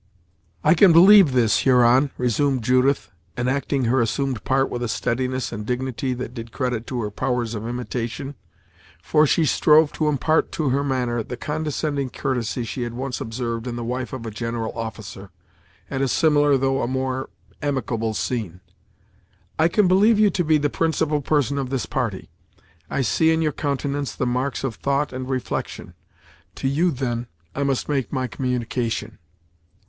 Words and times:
"I 0.63 0.73
can 0.73 0.91
believe 0.91 1.31
this, 1.31 1.59
Huron," 1.59 2.09
resumed 2.17 2.63
Judith, 2.63 3.11
enacting 3.37 3.83
her 3.83 4.01
assumed 4.01 4.43
part 4.43 4.67
with 4.67 4.81
a 4.81 4.87
steadiness 4.87 5.51
and 5.51 5.63
dignity 5.63 6.15
that 6.15 6.33
did 6.33 6.51
credit 6.51 6.87
to 6.87 7.03
her 7.03 7.11
powers 7.11 7.53
of 7.53 7.67
imitation, 7.67 8.33
for 8.99 9.27
she 9.27 9.45
strove 9.45 9.91
to 9.91 10.07
impart 10.09 10.51
to 10.53 10.69
her 10.69 10.83
manner 10.83 11.21
the 11.21 11.37
condescending 11.37 12.09
courtesy 12.09 12.63
she 12.63 12.81
had 12.81 12.95
once 12.95 13.21
observed 13.21 13.67
in 13.67 13.75
the 13.75 13.83
wife 13.83 14.11
of 14.11 14.25
a 14.25 14.31
general 14.31 14.75
officer, 14.75 15.29
at 15.87 16.01
a 16.01 16.07
similar 16.07 16.57
though 16.57 16.81
a 16.81 16.87
more 16.87 17.29
amicable 17.61 18.15
scene: 18.15 18.59
"I 19.59 19.67
can 19.67 19.87
believe 19.87 20.17
you 20.17 20.31
to 20.31 20.43
be 20.43 20.57
the 20.57 20.71
principal 20.71 21.21
person 21.21 21.59
of 21.59 21.69
this 21.69 21.85
party; 21.85 22.31
I 22.89 23.01
see 23.01 23.31
in 23.31 23.43
your 23.43 23.51
countenance 23.51 24.15
the 24.15 24.25
marks 24.25 24.63
of 24.63 24.77
thought 24.77 25.13
and 25.13 25.29
reflection. 25.29 25.93
To 26.55 26.67
you, 26.67 26.89
then, 26.89 27.27
I 27.53 27.61
must 27.61 27.87
make 27.87 28.11
my 28.11 28.25
communication." 28.25 29.19